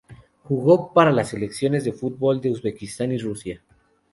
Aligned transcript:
Jugó 0.45 0.93
para 0.93 1.11
las 1.11 1.29
selecciones 1.29 1.83
de 1.85 1.93
fútbol 1.93 2.41
de 2.41 2.49
Uzbekistán 2.49 3.11
y 3.11 3.19
Rusia. 3.19 3.61